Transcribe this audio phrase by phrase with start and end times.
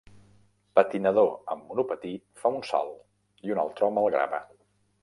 [0.79, 2.15] Patinador amb monopatí
[2.45, 4.43] fa un salt i un altre home el grava.